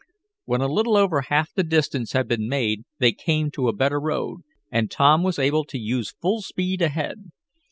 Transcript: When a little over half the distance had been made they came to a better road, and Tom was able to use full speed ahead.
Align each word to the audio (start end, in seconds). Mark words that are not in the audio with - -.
When 0.45 0.61
a 0.61 0.67
little 0.67 0.97
over 0.97 1.21
half 1.21 1.53
the 1.53 1.61
distance 1.61 2.13
had 2.13 2.27
been 2.27 2.49
made 2.49 2.85
they 2.97 3.11
came 3.11 3.51
to 3.51 3.67
a 3.67 3.71
better 3.75 3.99
road, 3.99 4.39
and 4.71 4.89
Tom 4.89 5.21
was 5.21 5.37
able 5.37 5.63
to 5.65 5.77
use 5.77 6.15
full 6.19 6.41
speed 6.41 6.81
ahead. 6.81 7.31